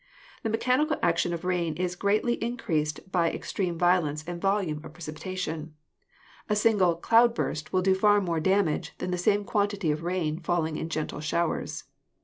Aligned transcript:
The 0.41 0.49
mechanical 0.49 0.97
action 1.03 1.31
of 1.31 1.45
rain 1.45 1.75
is 1.75 1.95
greatly 1.95 2.33
in 2.43 2.57
creased 2.57 3.11
by 3.11 3.29
extreme 3.29 3.77
violence 3.77 4.23
and 4.25 4.41
volume 4.41 4.81
of 4.83 4.93
precipitation; 4.93 5.75
a 6.49 6.55
132 6.57 6.57
GEOLOGY 6.57 6.59
single 6.59 6.95
"cloud 6.95 7.35
burst" 7.35 7.71
will 7.71 7.83
do 7.83 7.93
far 7.93 8.19
more 8.19 8.39
damage 8.39 8.93
than 8.97 9.11
the 9.11 9.19
same 9.19 9.43
quantity 9.43 9.91
of 9.91 10.01
rain 10.01 10.39
falling 10.39 10.75
in 10.77 10.89
gentle 10.89 11.19
showers. 11.19 11.83